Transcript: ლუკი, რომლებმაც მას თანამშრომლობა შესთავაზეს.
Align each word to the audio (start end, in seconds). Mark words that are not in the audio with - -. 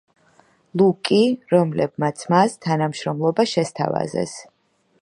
ლუკი, 0.81 1.19
რომლებმაც 1.55 2.25
მას 2.35 2.57
თანამშრომლობა 2.69 3.47
შესთავაზეს. 3.57 4.37